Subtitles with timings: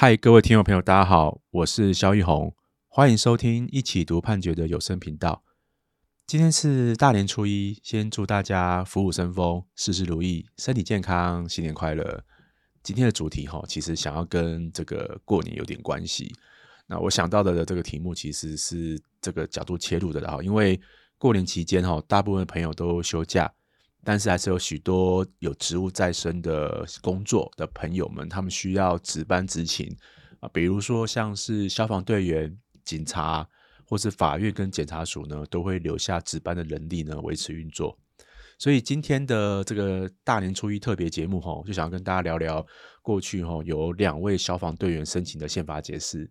[0.00, 2.54] 嗨，各位听众朋友，大家好，我是萧奕弘，
[2.86, 5.42] 欢迎收听一起读判决的有声频道。
[6.24, 12.22] 今天是大年初一，先祝大家福虎生风，事事如意，身体健康，新年快乐。
[12.84, 16.32] 今天的主题哈，其实想要跟这个过年有点关系。
[16.86, 20.80] 那我想到的这个题目其实是这个角度切入的哈，因为
[21.18, 23.52] 过年期间哈，大部分朋友都休假。
[24.04, 29.94] 但是还是有许多有职务在身的工作的朋友们，他们需要值班执勤
[30.40, 33.46] 啊，比如说像是消防队员、警察，
[33.84, 37.98] 或是法院跟检察署呢，都会留下值班的人力呢，维持运作。
[38.58, 42.66] 所以今天的这个大年初一特别节目哈，就想要跟大家聊聊
[43.02, 46.28] 过去哈，有两位消防队员申请的宪法解释，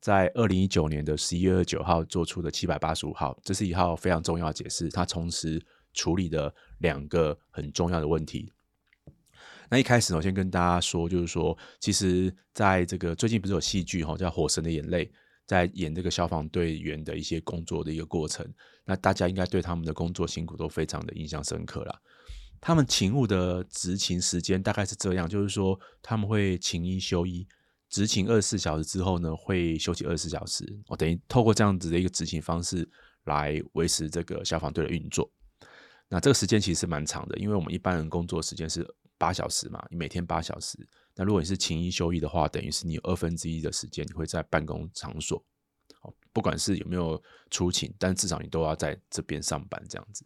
[0.00, 5.60] 在二零一九年的十一月二十九号做出的七百八十五号，这是一号非常重要的解释，它同时
[5.94, 8.52] 处理的两个很重要的问题。
[9.70, 15.06] 那一开始我先跟大家说，就是说，其实在这个最近不是有戏剧哈，叫《火神的眼泪》，
[15.46, 18.46] 在演这个消防队员的一些工作的一个过程。
[18.84, 21.98] 那大家应该对他们的工作辛苦都非常的印象深刻啦。
[22.60, 27.46] 他们勤务的执勤时间大概是这样，就是说他们会勤一休一，
[27.88, 30.64] 执勤二十四小时之后呢，会休息二十四小时。
[30.88, 32.88] 我等于透过这样子的一个执勤方式
[33.24, 35.30] 来维持这个消防队的运作。
[36.08, 38.86] 那这个时间其实是蛮长的，因为我们一般人工作时间是
[39.18, 40.78] 八小时嘛，你每天八小时。
[41.16, 45.42] 那如果你是勤一休一的话，等于是你有二分之一的时间你会在办公场所，
[46.32, 50.24] 不管是有没有出勤，但至少你都要在这边上班这样子。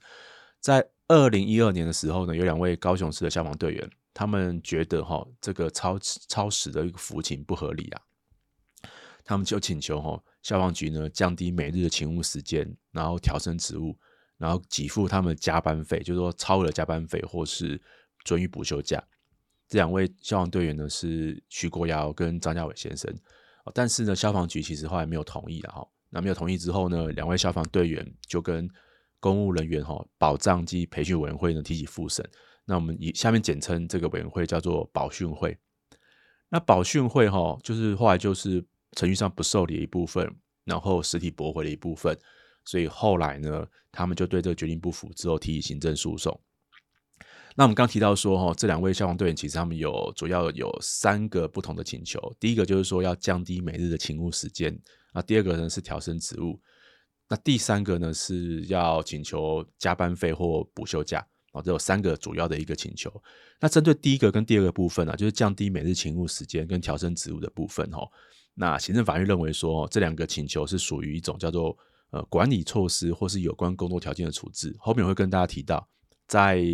[0.60, 8.02] 在二零一二年的时候呢，有两位高雄市的消防队员，他们觉得哈这个超超时的一个服勤不合理啊，
[9.24, 13.96] 他们就请求哈消防局呢降低每日的勤务时间，然后调升职务。
[14.38, 17.80] 然后给付他们加班费，就是说超额加班费或是
[18.24, 19.02] 准予补休假。
[19.68, 23.14] 这两位消防队员呢是徐国尧跟张家伟先生，
[23.74, 25.86] 但是呢消防局其实后来没有同意了哈。
[26.08, 28.66] 那没有同意之后呢，两位消防队员就跟
[29.20, 32.24] 公务人员哈保障及培训委员会呢提起复审。
[32.64, 35.58] 那我们以下面简称这个委员会叫做保训会。
[36.48, 40.34] 那保训会哈就是后来就是程序上不受理的一部分，
[40.64, 42.18] 然后实体驳回的一部分。
[42.68, 46.38] 所以后来呢，他们就对这个决定不服，之后提起行政诉讼。
[47.56, 52.20] 那我们刚提到说，哈，这两位消防队员其实他们有主要有三个不同的请求。
[52.38, 54.78] 第一个就是说要降低每日的勤务时间，
[55.14, 56.60] 那第二个呢是调升职务，
[57.26, 61.26] 那第三个呢是要请求加班费或补休假。
[61.52, 63.10] 哦，这有三个主要的一个请求。
[63.58, 68.06] 那针对第一个跟第二个部分啊，就是降低每日勤务时间跟调升职务的部分，哈，
[68.52, 71.74] 那行政法院认为说，这两个请求是属于一种叫做。
[72.10, 75.86] 呃，管理措施或是有关工作条件的处置，后面我会跟大家提到，
[76.26, 76.64] 在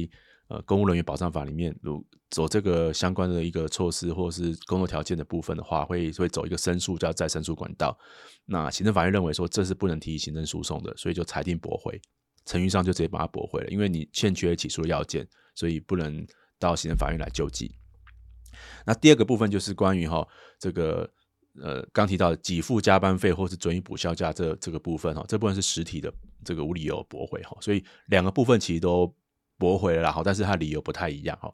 [0.46, 7.98] 呃公务人员保障法里面，如走这个相关的一个措施或是工作条件的部分的话，会会走一个申诉叫再申诉管道。
[8.44, 12.00] 那行政法院认为说这是不能提起行政诉讼的，所以就裁定驳回，
[12.44, 16.24] 程序上就直接把它驳回了，因为你欠缺起诉的要件，所以不能
[16.60, 17.74] 到行政法院来救济。
[18.86, 20.24] 那第二个部分就是关于哈
[20.60, 21.10] 这个。
[21.62, 26.12] 呃，刚提到的给付加班费或是准予补休假这这个部分哈，这部分是实体的
[26.44, 29.14] 这个无理由驳回哈，所以两个部分其实都
[29.56, 31.48] 驳回了啦哈，但是它理由不太一样哈。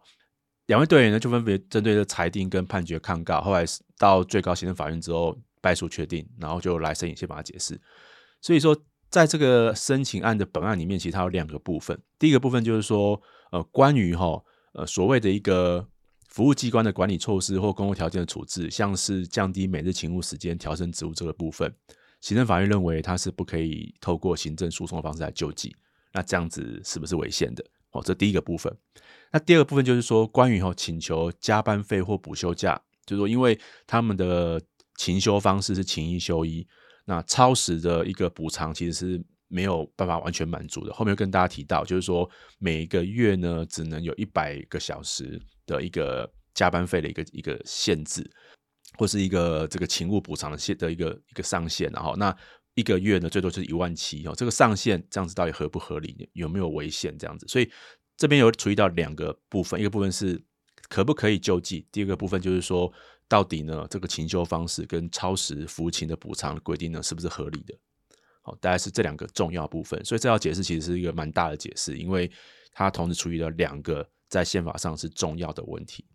[0.66, 3.62] 两位队员呢就分别针对这裁定跟判决抗告，后来
[3.98, 7.78] 到最高行政法院之后败诉确定，然后就来申请宪法解释。
[8.40, 8.74] 所以说，
[9.10, 13.20] 在这个申请案的本案里面，其实它有两个部分，第一个部分就是说，
[13.52, 15.86] 呃，关于哈呃所谓的一个。
[16.30, 21.72] 服务机关的管理措施或工作条件的处置，像是降低每日勤务时间、调升职务这个部分，
[22.20, 25.74] 行政法院认为它是不可以透过行政诉讼的方式来救济。
[26.12, 27.64] 那这样子是不是违宪的？
[27.90, 28.72] 哦，这第一个部分。
[29.32, 34.62] 那第二个部分就是说，关于哈请求加班费或补休假，就是说因为他们的
[34.98, 36.64] 勤休方式是勤一休一，
[37.06, 40.92] 那超时的一个补偿其实是没有办法完全满足的。
[40.92, 45.40] 后面跟大家提到，就是说每个月呢，只能有一百个小时。
[45.70, 48.28] 的一个加班费的一个一个限制，
[48.98, 52.36] 或是一个这个勤务补偿的限的一个一个上限，然后那
[52.74, 56.28] 一个月呢，最多就是一万七哦，这个上限这样子到底合不合理？
[56.32, 57.16] 有没有违宪？
[57.16, 57.70] 这样子，所以
[58.16, 60.42] 这边有处理到两个部分，一个部分是
[60.88, 62.92] 可不可以救济，第二个部分就是说
[63.28, 67.74] 到底呢，这个勤休方式跟超时服勤的补偿规定呢，是不是合理的？
[68.42, 72.30] 好，大概是这两个重要部分，所以这条解释其实是一个蛮大的解释，因为
[72.72, 74.08] 它同时处理了两个。
[74.30, 76.06] 在宪法上是重要的问题，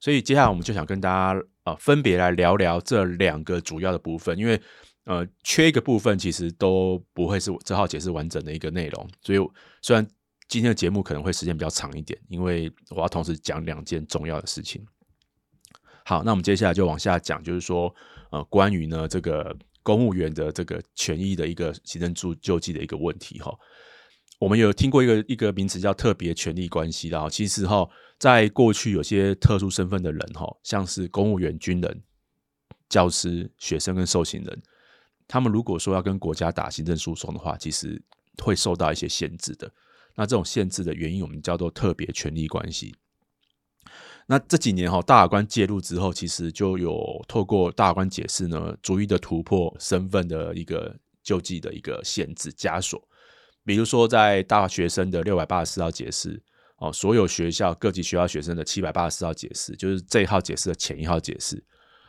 [0.00, 4.60] 所以接下来我们就想跟大家呃分别来聊聊这两个主要的部分，因为
[5.04, 9.38] 呃缺一个部分其实都不会是这号解释完整的一个内容，所以
[9.80, 10.06] 虽然
[10.48, 14.84] 今天的节目可能会时间比较长一点，因为我要同时讲两件重要的事情。
[16.04, 17.92] 好，那我们接下来就往下讲，就是说，
[18.30, 23.56] 呃，关于呢这个公务员的这个权益的一个行政助救济的一个问题哈。
[24.38, 27.88] 我们有听过一个一个名词叫特别权利关系，然后其实哈，
[28.18, 32.02] 在过去有些特殊身份的人哈，像是公务员、军人、
[32.88, 34.62] 教师、学生跟受刑人，
[35.26, 38.02] 他们如果说要跟国家打行政诉讼的话，其实
[38.42, 39.72] 会受到一些限制的。
[40.14, 42.94] 那这种限制的原因，我们叫做特别权利关系。
[44.26, 53.02] 那这几年哈，大法官介入之后，其实就有透过大法官解释呢，逐一的突破身份的一个救济的一个限制枷锁。
[53.66, 56.40] 比如说，在大学生的六百八十四号解释
[56.78, 61.62] 哦，所有学校各级学校学生的七百八十四号解释，就是这一号解释的前一号解释，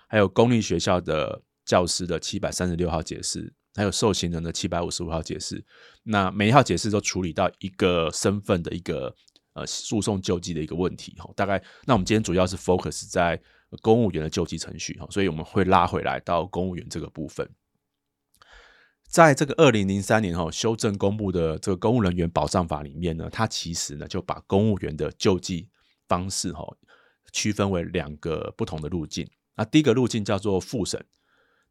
[0.07, 5.61] 还有公立学校的教师的七百三十六号解释，还有受刑人的七百五十五号解释。
[6.03, 9.13] 那每一号解释都处理到一个身份的一个。
[9.53, 13.41] 呃，诉讼救济的一个问题哈，大概那我们今天主要是 focus 在
[13.81, 17.49] 公务员的救济程序哈，所以我们会拉回来到公务员这个部分。
[19.07, 25.69] 在这个二零零三年哈修正公布的这个公务人员保障法里面呢，它其实呢就把公务员的救济
[26.07, 26.63] 方式哈
[27.31, 29.27] 区分为两个不同的路径。
[29.55, 31.03] 那第一个路径叫做复审，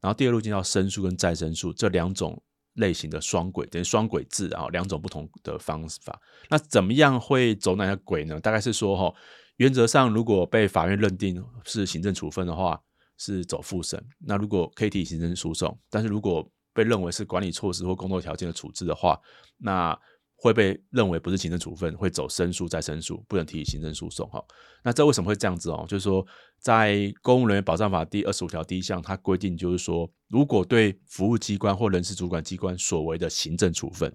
[0.00, 2.42] 然后第二个路径叫申诉跟再申诉这两种。
[2.76, 6.20] 类型的双轨等于双轨制啊，两种不同的方法。
[6.50, 8.38] 那怎么样会走哪个轨呢？
[8.38, 9.14] 大概是说哈，
[9.56, 12.78] 原则上如果被法院认定是行政处分的话，
[13.16, 14.06] 是走复审。
[14.18, 19.18] 那如果可以提行政诉讼，但是如果被认为是管理措施或工作条件的处置的话，
[19.56, 19.98] 那
[20.36, 24.44] 会被认为不是行政处分，会走申诉再申诉，不能提起行政诉讼哈。
[24.84, 25.86] 那这为什么会这样子哦？
[25.88, 26.24] 就是说，
[26.58, 34.14] 在公务人员保障法第二十五条第一项，它规定就是说，如果对服务机关或人事主管机关所为的行政处分，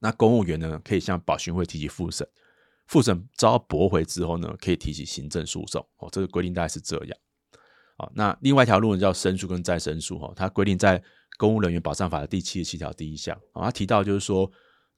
[0.00, 2.28] 那公务员呢可以向保巡会提起复审，
[2.88, 6.08] 复审遭驳回之后呢，可以提起行政诉讼哦。
[6.10, 7.16] 这个规定大概是这样。
[7.96, 11.00] 好，那另外一条路呢叫申诉跟再申诉哈，它规定在
[11.36, 14.50] 公务人员保障法的第七十七条第一项啊，他提到就是说。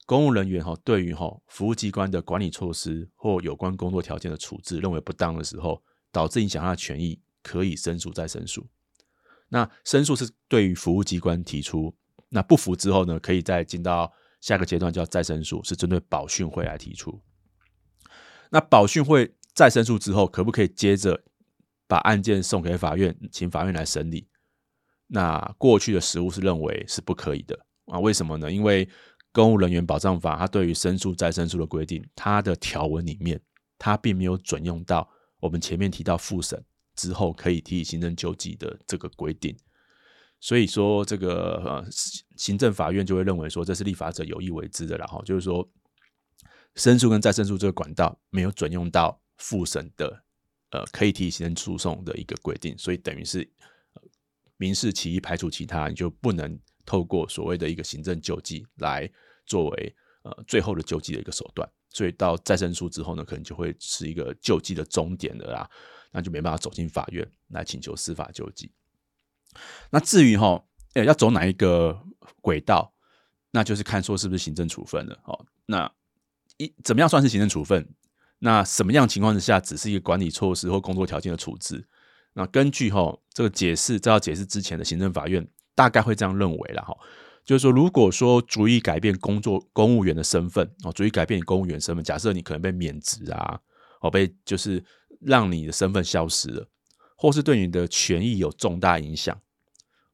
[0.05, 8.65] 公务人员哈，对于哈服务机关的管理措施或有关工作条件的处置认为不当的时候，导致影响他的权益，可以申诉再申诉。
[9.49, 11.93] 那申诉是对于服务机关提出，
[12.29, 14.09] 那不服之后呢，可以再进到
[14.39, 17.21] 下个阶段叫再申诉，是针对保训会来提出。
[18.49, 21.21] 那保训会再申诉之后，可不可以接着
[21.85, 24.29] 把案件送给法院，请法院来审理？
[25.07, 27.99] 那过去的实务是认为是不可以的啊？
[27.99, 28.51] 为什么呢？
[28.51, 28.87] 因为
[29.31, 33.39] 公务人员保障法，它对于申诉再申诉的规定，它的条文里面，
[33.77, 35.09] 它并没有准用到
[35.39, 36.63] 我们前面提到复审
[36.95, 39.55] 之后可以提起行政救济的这个规定。
[40.39, 41.85] 所以说，这个呃，
[42.35, 45.67] 行政法院就会认为说，这是立法者有意为之的，然后就是说，
[46.75, 50.23] 申诉跟再申诉这个管道没有准用到复审的
[50.71, 53.49] 呃可以提起行政诉讼的一个规定，所以等于是
[54.57, 59.09] 民事其一排除其他，你就不能透过所谓的一个行政救济来。
[59.49, 65.69] 作为呃最后的救济的一个手段，所以到再申诉之后呢，可能就会是一个救济的终点了啦，
[66.11, 68.69] 那就没办法走进法院来请求司法救济。
[69.89, 70.61] 那至于哈，
[70.95, 71.97] 呃，要走哪一个
[72.41, 72.93] 轨道，
[73.51, 75.17] 那就是看说是不是行政处分了。
[75.23, 75.89] 哦，那
[76.57, 77.87] 一怎么样算是行政处分？
[78.39, 81.87] 那什么样情况之下只是一个管理措施或工作条件的处置？
[82.33, 86.91] 那根据哈这个解释，这要解释之前的行政法院大概会这样认为了哈。
[87.45, 93.59] 就是说，如果说足以改变工作公务员的身份哦，足以改变公务员身份，假设你可能被免职啊，
[94.01, 94.83] 哦，被就是
[95.21, 96.67] 让你的身份消失了，
[97.15, 99.39] 或是对你的权益有重大影响，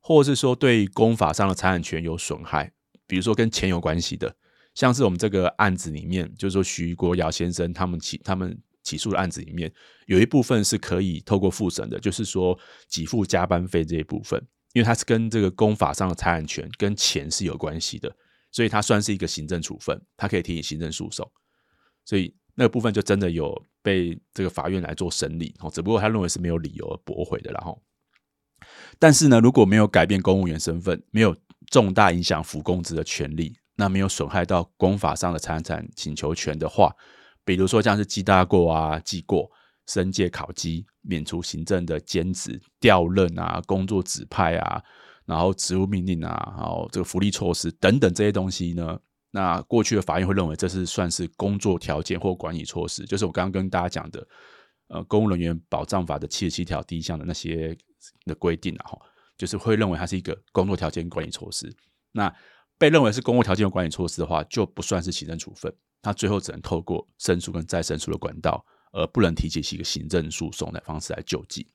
[0.02, 2.74] 或是说对公法上的财产权有损害，
[3.08, 4.36] 比如说跟钱有关系的，
[4.76, 9.74] 像是我们这个案子里面，就是说徐国尧先生他们起他们起诉的案子里面，
[10.06, 12.58] 有一部分是可以透过复审的，就是说
[12.90, 14.46] 给付加班费这一部分。
[14.74, 18.12] 因为它是跟这个公法上的财产权跟钱是有关系的，
[18.52, 21.32] 所以它算是一个行政处分，它可以提起行政诉讼，
[22.04, 27.80] 所以那个部分就真的有被这个法院来做审理哦，只不过他认为是没有理由而驳回的，然后，
[28.98, 31.36] 但是呢，如果没有改变公务员身份，没有
[31.68, 36.92] 重大影响服工资的权利，那没有损害到公法上的财产请求权的话，
[37.46, 39.50] 比如说像是记大过啊、记过。
[39.86, 44.82] 申诫考绩、免除行政的兼职、调任啊、工作指派啊，
[45.26, 48.98] 然后职务命令啊，然后这个福利措施等等这些东西呢，
[49.32, 54.26] 那过去的法院会认为这是算是工作条件或管理措施，就是我刚刚跟大家讲的，
[54.88, 57.78] 呃，公务人员保障法的七十七条第一项的那些
[58.26, 59.02] 的规定啊，哈，
[59.38, 61.70] 就是会认为它是一个工作条件管理措施。
[62.14, 62.34] 那
[62.78, 68.64] 被认为是工作条件管理措施的话，就不算是行政处分，他最后只能透过申诉跟再申诉的管道。
[68.96, 71.66] 而不能提起一个行政诉讼的方式来救济。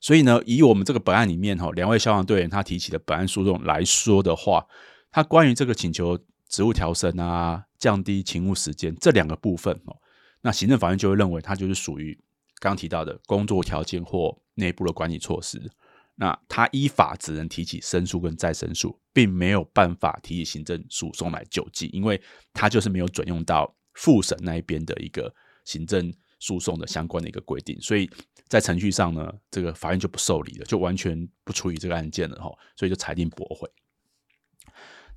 [0.00, 4.66] 所以呢，以我们这个本案里面哈，两位消防队员他提起的本案诉讼来说的话，
[5.12, 6.18] 他关于这个请求
[6.48, 9.96] 职务调升啊、降低勤务时间这两个部分哦，
[10.40, 12.12] 那行政法院就会认为他就是属于
[12.58, 15.62] 刚刚提到的工作条件或内部的管理措施。
[16.16, 22.20] 那他依法只能提起申诉跟再申诉，并没有办法提起行政诉讼来救济，因为
[22.52, 28.08] 他就是没有准用到复审那一边的一个行政诉讼的相关的一个规定，所以
[28.46, 33.68] 在程序上呢，这个法院就不受理了，就完全不处理这个案件了哈，所以就裁定驳回。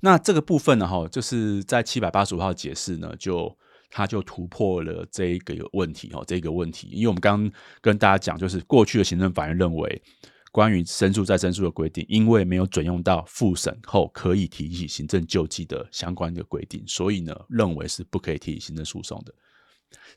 [0.00, 3.56] 那这个部分呢哈，就是在七百八十五号解释呢，就
[3.88, 10.02] 他就突破了这一个问题哈，这个问题，因为我们刚刚跟大家讲，就是过去的行政法院认为。
[10.50, 19.34] 关于申诉再申诉的规定，因为没有准用到复审后可以提起行政救济的相关的规定，所以呢，认为是不可以提起行政诉讼的。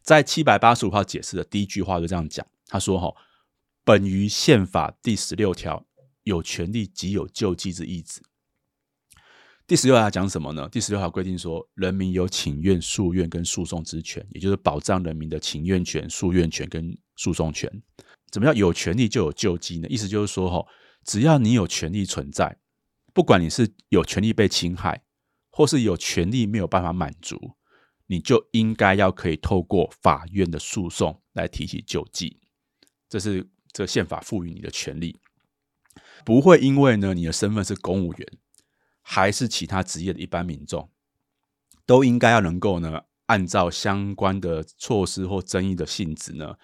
[0.02, 3.14] 在七百八十五号解释的第一句话就这样讲，他说：“哈，
[3.84, 5.86] 本于宪法第十六条
[6.24, 8.22] 有权利即有救济之意旨。”
[9.68, 10.68] 第十六条讲什么呢？
[10.70, 17.72] 第十六条规定说，人民有请愿、诉愿跟诉讼之权，也就是保障人民的请愿权、诉愿权跟诉讼权。
[18.32, 19.88] 怎么叫有权利就有救济呢？
[19.90, 20.66] 意思就是说，哈，
[21.04, 22.58] 只要你有权利存在，
[23.14, 25.04] 不管你是有权利被侵害，
[25.52, 27.58] 或是有权利没有办法满足，
[28.08, 32.40] 你就应该要可以透过法院的诉讼来提起救济。
[33.10, 35.20] 这是这宪法赋予你的权利，
[36.24, 38.28] 不会因为呢你的身份是公务员，
[39.02, 40.90] 还是其他职业的一般民众，
[41.86, 46.56] 都应该要能够呢按照相关的措施或争议的性质呢。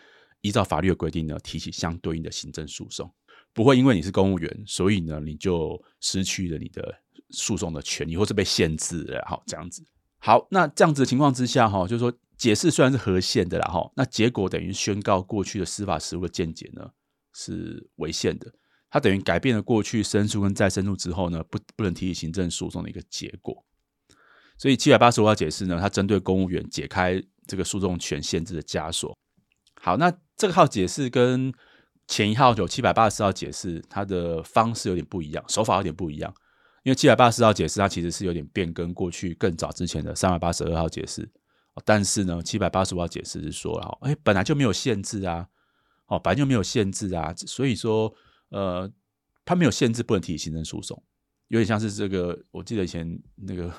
[0.47, 3.13] 依照法律的规定呢，提起相对应的行政诉讼，
[3.53, 9.23] 不会因为你是公务员，所以呢，你就失去了你的诉讼的权利，或是被限制了。
[9.27, 9.85] 好，这样子。
[10.19, 16.89] 好，那这样子的情况之下，哈，就是说解释虽然是合宪的啦，哈，那结果等于宣告过去的司法实务的见解呢
[17.33, 18.51] 是违宪的。
[18.89, 23.63] 它等于改变了过去申诉跟再申诉之后呢，不不能提起行政诉讼的一个结果。
[24.57, 29.17] 所以七百八十五号解释呢，它针对公务员解开这个诉讼权限制的枷锁。
[29.81, 30.11] 好，那。
[30.37, 31.51] 这个号解释跟
[32.07, 36.33] 前一号有七百八十四号解释，它的方式有点不一样，手法有点不一样。
[36.83, 41.27] 因为七百八十四号解释它其实是有点变更过去更早之前的三百八十二号解释，
[41.83, 45.47] 但是呢，七百八十五号解释是说，哦，哎，本来就没有限制啊，
[46.05, 48.13] 哦，本来就没有限制啊，所以说，
[48.49, 48.89] 呃，
[49.43, 51.03] 它没有限制不能提起行政诉讼，
[51.49, 53.73] 有点像是这个，我记得以前那个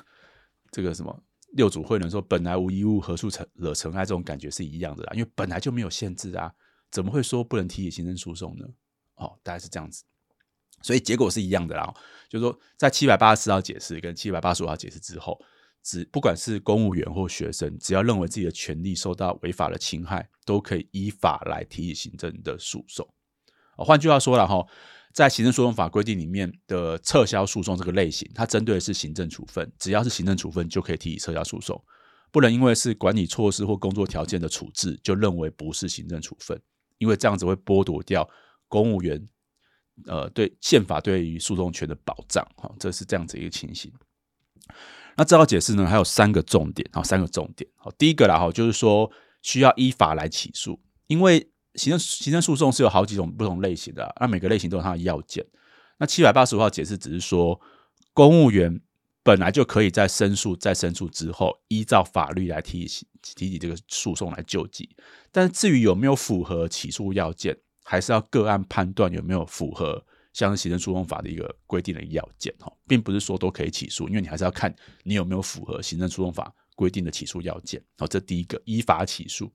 [0.71, 1.23] 这个什么。
[1.53, 6.53] 六祖慧能说：“本来无一物，何处惹惹尘埃？”这种感觉是一样的啦，因为本来就没有限制啊，
[6.91, 8.65] 怎么会说不能提起行政诉讼呢？
[9.15, 10.03] 哦，大概是这样子，
[10.81, 11.93] 所以结果是一样的啦。
[12.29, 15.39] 就是说，在七百八十四号解释跟七百八十五号解释之后，
[15.83, 23.07] 只不管是公务员或学生，只要认为自己的权利受到违法的侵害，都可以依法来提起行政的诉讼。
[23.75, 24.65] 哦，换句话说了哈。
[25.11, 31.83] 在行政诉讼法规定里面的撤销诉讼这个类型，它针对的是行政处分，只要是行政处分就可以提起撤销诉讼，
[32.31, 36.61] 不能因为是管理措施或工作条件的处置就认为不是行政处分，
[36.99, 38.29] 因为这样子会剥夺掉
[38.67, 39.27] 公务员
[40.05, 43.91] 呃对宪法对于诉讼权的保障哈，这是这样子一个情形。
[45.17, 47.69] 那这套解释呢，还有三个重点啊，三个重点。
[47.77, 49.11] 好，第一个啦哈，就是说
[49.41, 51.51] 需要依法来起诉，因为。
[51.75, 55.45] 行政行政诉讼是有好几种不同类型的，那每个类型都有它的要件。
[55.97, 57.59] 那七百八十五号解释只是说，
[58.13, 58.81] 公务员
[59.21, 64.89] 本来就可以在申诉再申诉之后，依照法律来提起提起这个诉讼来救济。
[65.31, 74.73] 但是至于有没有符合起诉要件，还是要个案判断有没有符合像行政诉讼法的一个规定的要件哈，并不是说都可以起诉，因为你还是要看
[75.03, 77.83] 你有没有符合行政诉讼法规定的起诉要件。
[77.97, 79.51] 好，这第一个依法起诉。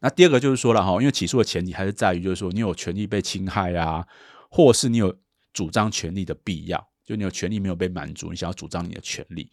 [0.00, 4.06] 那第二个就是说了哈，因为起诉的前提还是在于，就是说你有权利被侵害啊，
[4.50, 5.16] 或是你有
[5.52, 9.50] 主张权利的必要，就你有权利没有被满足，你想要主张你的权利。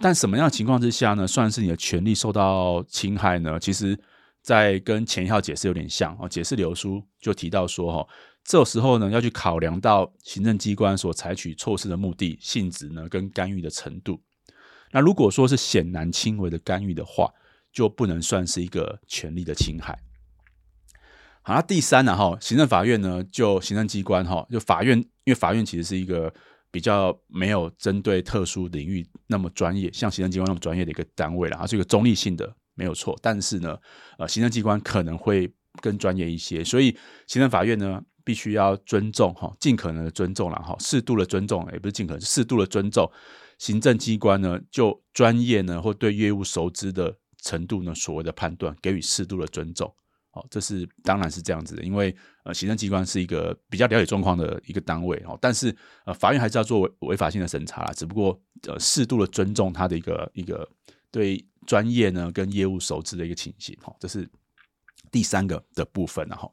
[0.00, 3.60] 但什么样的情况之下呢，算是你的权利受到侵害呢？
[3.60, 3.96] 其实，
[4.42, 8.08] 在跟前一号解释有点像哦，解释流书就提到说哈，
[8.42, 14.20] 这时候呢要去考量到行政机关所采取措施的目的、性质呢，跟干预的程度。
[14.90, 17.32] 那如果说是显然轻微的干预的话，
[17.76, 19.98] 就不能算是一个权利的侵害。
[21.42, 22.16] 好，那第三呢？
[22.16, 26.32] 哈，行政法院呢，就行政机关哈，就法院，因为法院其实是一个
[26.70, 33.14] 比较没有针对特殊领域那么专业，像行政机关那么专业的一个单位了，它是一个中立性的，没有错。
[33.20, 33.76] 但是呢，
[34.18, 35.52] 呃，行政机关可能会
[35.82, 43.12] 更专业一些，所以行政法院呢，必须要尊重哈，尽可能的尊重了哈，适度的尊重，也不是尽可能，适度的尊重
[43.58, 47.18] 行政机关呢，就专业呢或对业务熟知的。
[47.46, 49.86] 程度呢，所谓的判断给予适度的尊重，
[50.32, 55.74] 哦，这是当然是这样子的，因为呃，行政机关是一个比较了解状况的一个单位哦，但是
[56.04, 58.36] 呃，法院还是要做违法性的审查啦，只不过
[58.66, 60.68] 呃，适度的尊重他的一个一个
[61.12, 64.28] 对专业呢跟业务熟知的一个情形哈，这是
[65.12, 66.50] 第三个的部分哈，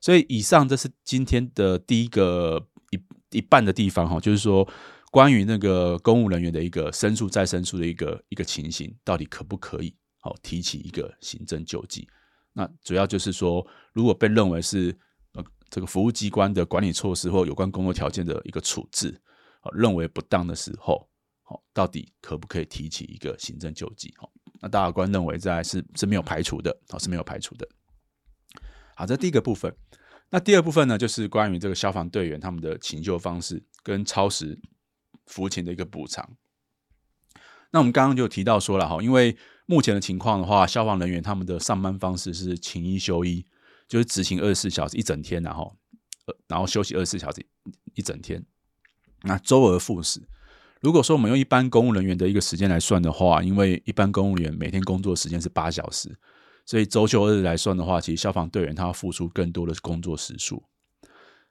[0.00, 4.68] 所以以上这是今天的第一个一一半的地方哈，就是说
[5.10, 12.08] 关于那个公务人员的一个申诉再申诉的一个一个情形，到底可不可以好提起一个行政救济？
[12.54, 14.96] 那主要就是说，如果被认为是
[15.32, 19.20] 呃这个服务机关的管理措施或有关工作条件的一个处置，
[19.74, 21.08] 认为不当的时候，
[21.42, 24.14] 好，到底可不可以提起一个行政救济？
[24.16, 27.68] 好，那大法官认为在是是没有排除的，好，是没有排除的。
[28.94, 29.74] 好，这第一个部分。
[30.28, 34.58] 那第二部分呢，就是关于这个消防队员他们的勤救方式跟超时
[35.26, 36.36] 服勤的一个补偿。
[37.70, 43.46] 那我们刚刚就提到说了哈，因为目前的情况的话，消防人员他们的上班方式是勤一休一，
[43.88, 45.76] 就是执行二十四小时一整天，然后
[46.26, 47.46] 呃，然后休息二十四小时
[47.94, 48.44] 一整天，
[49.22, 50.20] 那周而复始。
[50.80, 56.18] 如果说我们用一般公务人员的一个时间来算的话，因为一般公务员每天工作时间是八小时，
[56.66, 60.64] 所以周休日来算的话，其实消防队员他要付出更多的工作时数。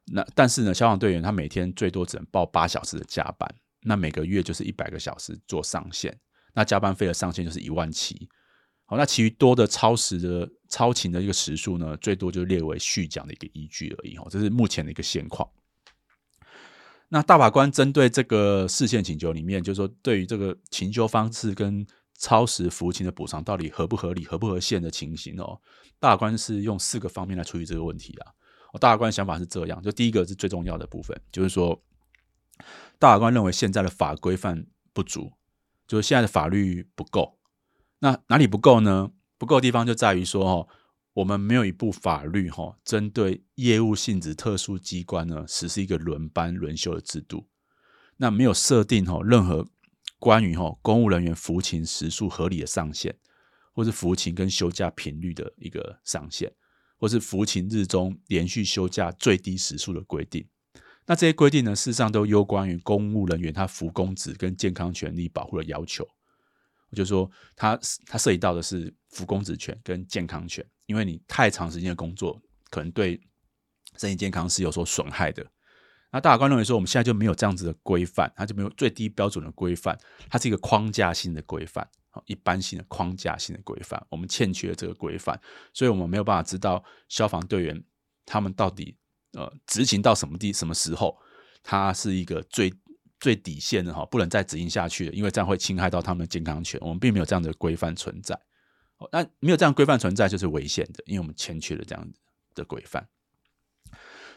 [0.07, 3.49] 那但是呢，消防队员他每天最多只能报八小时的加班。
[3.83, 6.19] 那每个月就是一百个小时做上限，
[6.53, 8.29] 那加班费的上限就是一万七。
[8.85, 14.17] 好，那其余多的超时的超勤的一个时数呢，最多就列为续奖的一个依据而已。
[14.17, 15.49] 哦，这是目前的一个现况。
[17.09, 21.85] 那大法官针对这个释宪请求里面，就是说对于这个勤休方式跟
[22.17, 25.59] 超时服勤的补偿到底合不合理、合不合宪的情形哦，
[25.99, 28.31] 大法官是用四个方面来处理这个问题啊。
[28.79, 31.81] 大法官想法是这样，就第一个是最重要的部分，就是说。
[32.99, 35.31] 大法官认为现在的法规范不足，
[35.91, 37.37] 就是现在的法律不够。
[37.99, 39.11] 那哪里不够呢？
[39.37, 40.67] 不够的地方就在于说，哦，
[41.15, 47.49] 我们没有一部法律，哈，针对业务性质特殊机关呢，实施一个轮班轮休的制度。
[48.15, 49.67] 那没有设定，哈，任何
[50.17, 53.13] 关于哈公务人员服勤时数合理的上限，
[53.73, 56.53] 或是服勤跟休假频率的一个上限，
[56.97, 60.47] 或是服勤日中连续休假最低时数的规定。
[61.05, 66.07] 那这些规定呢，事实上都攸关于公务人员他服公职跟健康权利保护的要求。
[66.89, 73.19] 我就说，他他涉及到的是服公职权跟健康权，因为你太长时间的工作，可能对
[73.97, 75.45] 身体健康是有所损害的。
[76.11, 79.97] 那大法官认为说，我们现在就没有这样子的规范，它就没有最低标准的规范，
[80.29, 81.85] 它是一个框架性的规范，
[82.25, 85.39] 一般性的框架性的规范，我们欠缺这个规范，
[85.73, 87.83] 所以我们没有办法知道消防队员
[88.25, 88.97] 他们到底。
[89.33, 91.17] 呃，执行到什么地什么时候，
[91.63, 92.73] 它是一个最
[93.17, 96.77] 最底线的哈，不能再执行下去了，因为这样会侵害到他们的健康权。
[96.81, 98.37] 我们并没有这样的规范存在，
[99.13, 102.11] 那没有这样规范存在就是违宪的，因为我们欠缺了这样
[102.53, 103.07] 的规范。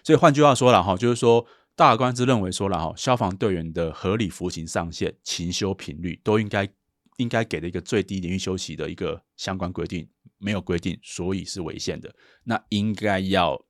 [0.05, 6.69] 所以换句话说了哈，就是说大法官是认为说了哈，消防队员的合理服刑上限、勤休频率都应该
[7.17, 12.15] 应该给的一个最低连续休息的一个相关规定没有规定，所以是违宪的。
[12.45, 13.61] 那应该要。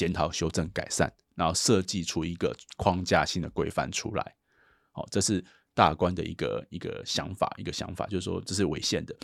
[0.00, 4.34] 检讨、修正、改善，然后设计出一个框架性的规范出来。
[4.92, 9.14] 好，这是大法官的一个一个想法，一个想法就是说这是违宪的。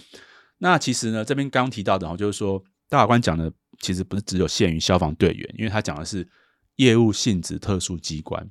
[0.59, 6.29] 那其实呢，这边刚提到的，就是说大法官讲的其实不是只有限于消防队员，因为他讲的是
[6.75, 8.51] 业务性质特殊机关。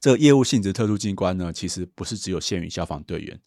[0.00, 3.38] 这个业务性质特殊机关呢，其实不是只有限于消防队员，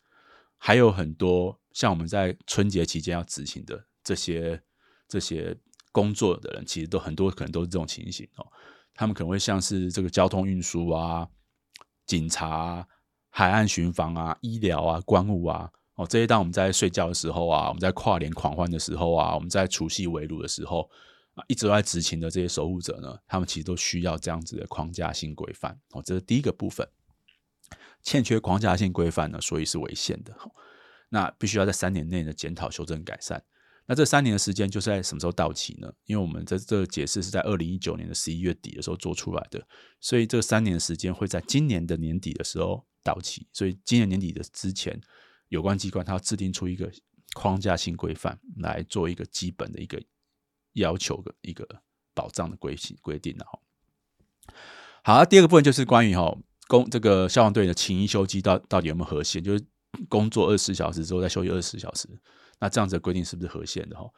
[0.59, 4.61] 还有很多像我们在春节期间要执行的这些
[5.07, 5.57] 这些。
[5.93, 8.45] 工作的人其实都很多，可能都是这种情形哦。
[8.93, 11.25] 他们可能会像是这个交通运输啊、
[12.05, 12.87] 警察啊、
[13.29, 20.89] 海岸巡防啊、医疗啊、关务啊，哦，这些当我们在睡觉的时候啊，我们在跨年狂欢的时候啊，我们在除夕围炉的时候
[21.35, 26.01] 啊，一直都在执勤的这些守护者呢，他们其实都需要这样子的框架性规范哦。
[26.03, 26.87] 这是第一个部分，
[28.01, 30.35] 欠缺框架性规范呢，所以是违宪的。
[31.09, 33.43] 那必须要在三年内的检讨、修正、改善。
[33.85, 35.91] 那这三年的时间就是在什么时候到期呢？
[36.05, 39.61] 因为我们在这个解释是在二零一九年的十一月底的时候做出来的，
[39.99, 43.45] 所以这三年的时间会在今年的年底的时候到期。
[43.51, 44.99] 所以今年年底的之前，
[45.49, 46.89] 有关机关它要制定出一个
[47.33, 50.01] 框架性规范来做一个基本的一个
[50.73, 51.67] 要求的一个
[52.13, 53.59] 保障的规规定的哈。
[55.03, 56.33] 好，第二个部分就是关于哈
[56.67, 59.43] 工这个消防队的勤一休一到到底有没有核心？
[59.43, 59.65] 就是
[60.07, 62.07] 工作二十四小时之后再休息二十四小时。
[62.59, 64.09] 那这样子的规定是不是合宪的哈？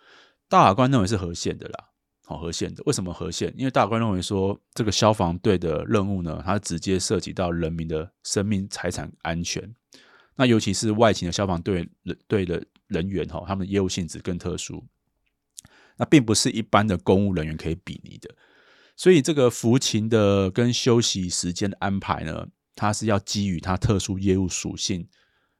[0.47, 1.89] 大法官认为是合宪的啦，
[2.25, 2.83] 好，合宪的。
[2.85, 3.53] 为什么合宪？
[3.57, 9.73] 因为大法官认为说，这个消防队的任务呢，它直接涉及到人民的生命财产安全。
[10.35, 14.85] 那尤其是外勤的消防队人队的人员哈，他们的业务性质更特殊。
[15.97, 18.29] 那并不是一般的公务人员可以比拟的。
[18.97, 25.07] 所以这个服勤的跟休息时间的安排呢，它是要基于它特殊业务属性，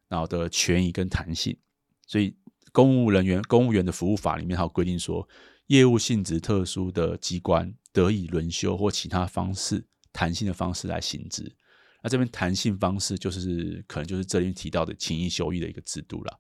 [0.10, 1.58] 然后的权益跟弹性。
[2.06, 2.36] 所以
[2.76, 5.26] 公务人员公务员的服务法里面还有规定说，
[5.68, 11.56] 业务性质特殊的机关得以轮休或其他方式弹性的方式来行职。
[12.04, 16.40] 那这边弹性方式就是可能就是这里提到的勤役休役的一个制度了。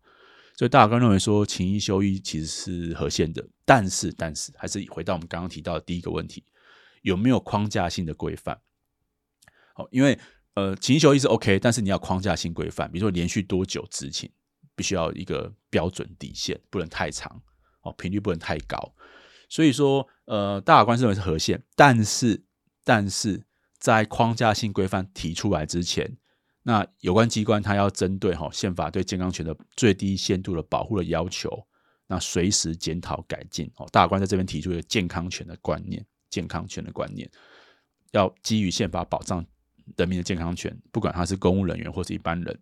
[0.58, 6.44] 所以大法官认为说勤役休役其实是合宪的，但是但是还是回到我们刚刚提到的第一个问题，
[7.02, 8.60] 有没有框架性的规范？
[9.74, 10.20] 好，因为
[10.56, 14.30] 呃勤役休役是 OK，但是你要框架性规范，比如说连续多久执勤，
[14.76, 17.42] 必须要一个标准底线，不能太长，
[17.82, 18.94] 哦，频率不能太高。
[19.50, 22.44] 所以说呃大法官认为是合宪，但是
[22.84, 23.46] 但是。
[23.78, 26.18] 在框架性规范提出来之前，
[26.64, 31.68] 那有关机关它要针对哈宪法对健康权的最低限度的保护的要求，
[32.08, 33.88] 那随时检讨改进哦。
[33.92, 37.30] 大法官在这边提出一个健康权的观念，健康权的观念
[38.12, 39.46] 要基于宪法保障
[39.98, 42.60] 人民的健康权，不管他是公务人员或是一般人，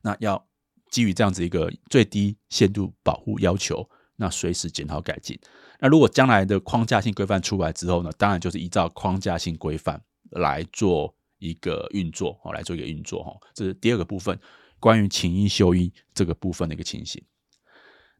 [0.00, 0.48] 那要
[0.90, 5.38] 基于这样子一个最低限度保护要求，那随时检讨改进。
[5.80, 13.36] 那如果将来的框架性规范出来之后呢，当然就是依照框架性规范来做一个运作哦，来做一个运作哈。
[13.52, 14.38] 这是第二个部分，
[14.80, 17.22] 关于勤役休役这个部分的一个情形。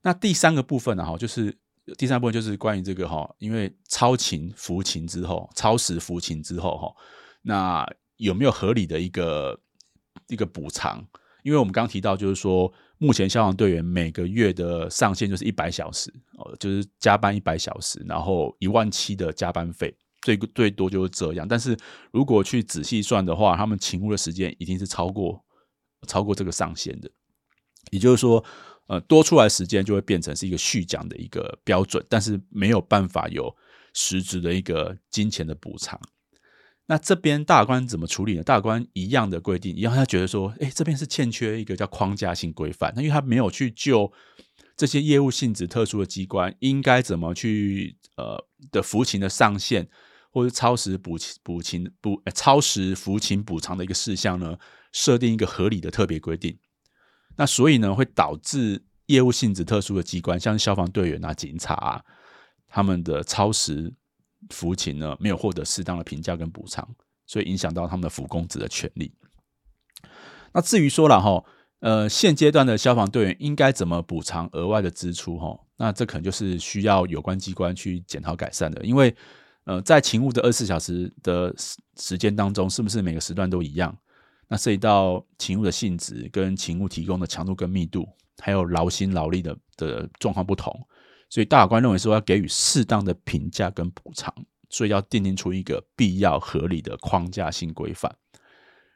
[0.03, 1.57] 那第三个部分呢，哈，就是
[1.97, 6.95] 第三部分就是关于这个哈，因为超勤服勤之后，超时服勤之后哈，
[7.43, 9.59] 那有没有合理的一个
[10.29, 11.07] 一个补偿？
[11.47, 12.73] 因为我们刚提到，就是说。
[12.99, 21.47] 目前消防队员每个月的上限就是一百小时哦，就是加班一百小时，然后一万七的加班费，最最多就是这样。
[21.47, 21.77] 但是
[22.11, 25.45] 如果去仔细算的话，他们勤务的时间一定是超过
[26.09, 27.11] 超过这个上限的。
[27.91, 28.43] 也就是说，
[28.87, 33.55] 呃，多出来时间就会变成是一个续奖的一个标准，但是没有办法有
[33.93, 36.01] 实质的一个金钱的补偿。
[36.89, 38.45] 那这边大官怎么处理呢？
[38.45, 42.93] 大官一样的规定，一样他觉得说，哎，这边是欠缺一个叫框架性规范。
[42.95, 44.13] 那因为他没有去就
[44.77, 49.89] 这些业务性质特殊的机关应该怎么去呃的服勤的上限，
[50.31, 54.57] 或者超时补补勤补超时服勤补偿的一个事项呢，
[54.93, 56.57] 设定一个合理的特别规定。
[57.37, 62.05] 那所以呢，会导致业务性质特殊的机关，像消防队员啊、警察啊，
[62.69, 63.93] 他们的超时。
[64.51, 66.89] 服勤呢，没有获得适当的评价跟补偿，
[67.27, 69.13] 所以影响到他们的服公职的权利。
[70.53, 71.45] 那至于说了哈，
[71.81, 75.59] 呃，现阶段的消防队员应该怎么补偿额外的支出哈？
[75.77, 78.83] 那这可能就是需要有关机关去检讨改善的。
[78.85, 79.15] 因为
[79.65, 83.97] 呃，在勤务的二十四小时的时时间当中，是不是每个时段都一样？
[84.49, 90.73] 那涉及到勤务的性质跟勤务提供的强度跟密度，还有劳心劳力的的状况不同。
[91.29, 94.33] 所以大法官认为说要给予适当的评价跟补偿，
[94.71, 98.17] 所以要订定出一个必要合理的框架性规范。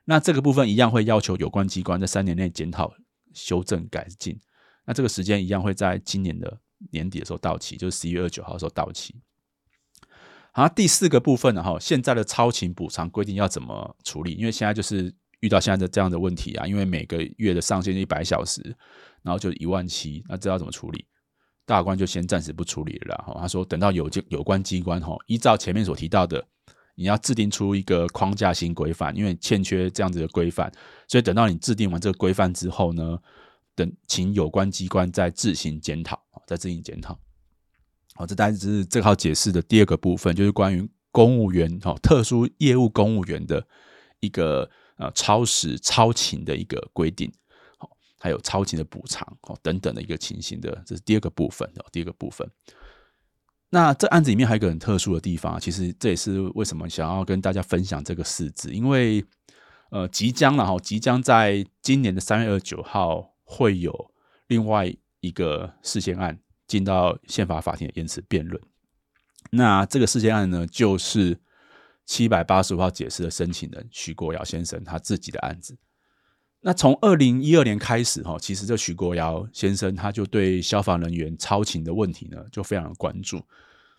[0.05, 2.93] 那这个部分一样会要求有关机关在三年内检讨、
[3.33, 4.38] 修正、改进。
[4.87, 9.14] 那这个时间一样会在今年的年底的时候到期，就是十一月二十九号的时候到期。
[10.53, 14.33] 好，第四个部分呢，哈，现在的超勤补偿规定要怎么处理？
[14.33, 18.77] 因为现在就是遇到现在的这样的问题啊，因为每个月的上限一百小时，
[19.23, 21.07] 然后就一万七，那这要怎么处理？
[21.71, 26.45] 大官就先暂时不处理了哈，他说等到有有关机关哈，依照前面所提到的，
[26.97, 30.69] 你要制定出一个框架性规范，因为欠缺这样子的规范，
[31.07, 33.17] 所以等到你制定完这个规范之后呢，
[33.77, 37.17] 等请有关机关再自行检讨，再自行检讨。
[38.17, 43.65] 好，这大概是这套解释的第二个部分，就是关于公务员哈特殊业务公务员的
[44.19, 47.33] 一个呃超时超勤的一个规定。
[48.21, 51.85] 还有超前的补偿哦等等的一个情形的，这是第二个部分哦。
[51.91, 52.49] 第二个部分，
[53.71, 59.25] 那这案子里面还有一个很特殊的地方，其实这也是为什么想要跟大家分享这个事迹，因为
[59.91, 64.13] 呃，即将了哈，即将在今年的三月二十九号会有
[64.49, 68.63] 另外一个事件案进到宪法法庭的延迟辩论。
[69.51, 71.41] 那这个事件案呢，就是
[72.07, 75.77] 七百八十五号解释的申请人徐国尧先生他自己的案子。
[76.62, 83.38] 那从二零一二年开始，哈，其实这徐国尧先生他就对消防人员超勤的问题呢，就非常的关注，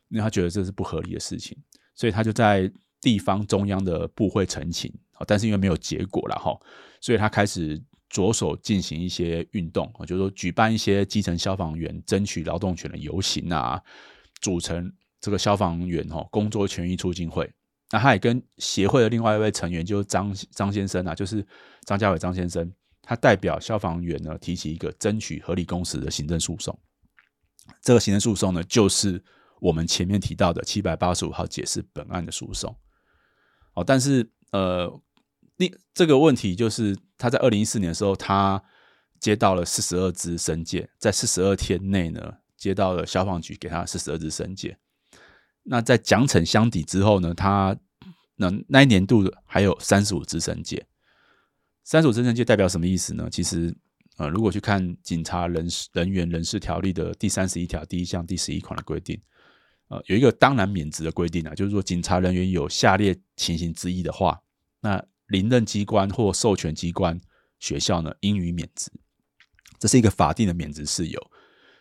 [0.10, 1.58] 因为他觉得这是不合理的事情，
[1.96, 2.72] 所以他就在
[3.02, 4.94] 地方中央的部会陈情，
[5.26, 6.56] 但是因为没有结果了，哈，
[7.00, 13.82] 所以他开始着手进行一些运动，就是说举办一些基层消防员争取劳动权的游行啊，
[14.40, 17.52] 组成这个消防员哈工作权益促进会。
[17.92, 21.46] 那他也跟协会的另外一位成员，就是张张先生啊，就是
[21.86, 26.78] 张家伟张先生，他代表消防员呢提起一个争取合理工时的行政诉讼。
[27.82, 29.22] 这个行政诉讼呢，就是
[29.60, 32.76] 我们前面提到的七百八十五号解释本案的诉讼。
[33.74, 35.02] 哦，但是呃，
[35.58, 38.62] 另这个问题就是他在二零一四年的时候，他
[39.20, 44.78] 接到了四十二支申诫，在四十二天内呢，接到了消防局给他四十二支申诫。
[45.64, 47.78] 那在奖惩相抵之后呢，他
[48.36, 50.86] 那那一年度还有三十五支申诫。
[51.84, 53.30] 三十五支申诫代表什么意思呢？
[53.32, 53.76] 其实
[54.18, 59.20] 呃，如果去看《警察人事人员人事条例》的第三十一条第一项第十一款的规定。
[59.88, 64.42] 呃，有一个当然免职的规定啊，就是说，警察人员有下列情形之一的话，
[64.80, 67.20] 那临任机关或授权机关、
[67.60, 68.92] 学校呢，应予免职。
[69.80, 71.32] 这是一个法定的免职事由。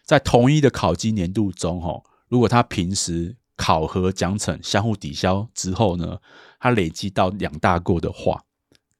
[0.05, 6.19] 在同一的考绩年度中，哈，如果他平时考核奖惩相互抵消之后呢，
[6.59, 8.43] 他累积到两大过的话，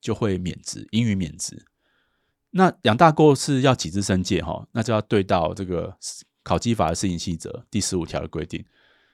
[0.03, 1.65] 就会免职，应予免职。
[2.51, 4.43] 那两大过是要几支申诫？
[4.43, 5.97] 哈，那就要对到这个
[6.43, 8.63] 考绩法的施行细则第十五条的规定。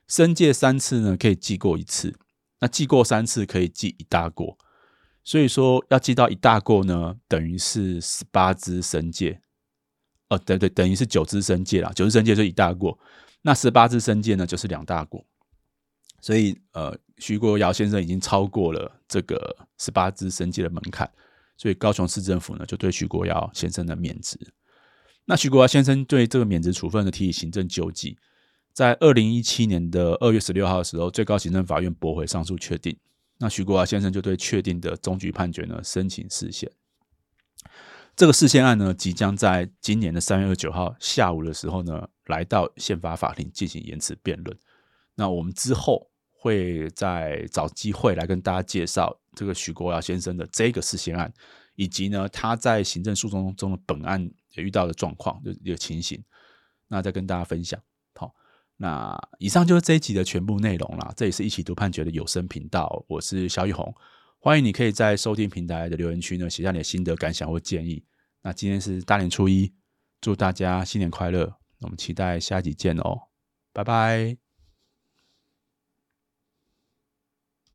[0.09, 2.11] 申诫三次呢，可以记过一次；
[2.59, 4.59] 那记过三次，可以记一大过。
[5.23, 9.41] 所以说，要记到一大过呢，等于是十八支申诫。
[10.29, 11.93] 哦，对对，等于是九支申诫啦。
[11.95, 12.99] 九支申诫就一大过，
[13.43, 15.25] 那十八支申诫呢，就是两大过。
[16.21, 21.09] 所以，呃，徐国尧先生已经超过了这个十八支申诫的门槛，
[21.57, 24.39] 所以高雄市政府呢，就对徐国尧先生的免职。
[25.25, 28.17] 那徐国尧先生对这个免职处分的提起行政救济。
[28.73, 32.97] 在二零一七年的二月十六号的时候，最高行政法院驳回上诉确定。
[33.39, 36.71] 那徐国华先生就对确定的终局判决呢，申请释宪。
[38.15, 44.57] 这个释宪案呢，即将在今年的三月二十九号下午的时候呢，来到宪法法庭进行言词辩论。
[45.17, 51.33] 那我们之后会再找机会来跟大家介绍这个许国华先生的这个释宪案，
[51.75, 56.23] 以及呢他在行政诉讼中的本案遇到的状况，就一个情形，
[56.87, 57.81] 那再跟大家分享。
[58.15, 58.35] 好
[58.77, 61.13] 那以上就是这一集的全部内容啦。
[61.17, 63.95] 这也是一起读判决的有声频道，我是萧玉红，
[64.39, 68.05] 欢迎你可以在收听平台的留言区呢写下你的心得感想或建议。
[68.43, 69.73] 那今天是大年初一，
[70.21, 73.29] 祝大家新年快乐，我们期待下一集见哦，
[73.73, 74.46] 拜拜。